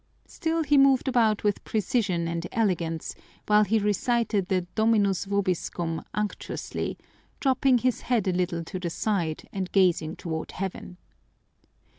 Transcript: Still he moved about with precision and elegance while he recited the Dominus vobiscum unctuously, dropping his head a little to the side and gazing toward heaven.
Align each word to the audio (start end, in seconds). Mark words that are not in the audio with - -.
Still 0.25 0.63
he 0.63 0.79
moved 0.79 1.07
about 1.07 1.43
with 1.43 1.63
precision 1.63 2.27
and 2.27 2.47
elegance 2.51 3.13
while 3.45 3.63
he 3.63 3.77
recited 3.77 4.47
the 4.47 4.61
Dominus 4.73 5.25
vobiscum 5.25 6.01
unctuously, 6.15 6.97
dropping 7.39 7.77
his 7.77 8.01
head 8.01 8.27
a 8.27 8.33
little 8.33 8.63
to 8.63 8.79
the 8.79 8.89
side 8.89 9.47
and 9.53 9.71
gazing 9.71 10.15
toward 10.15 10.53
heaven. 10.53 10.97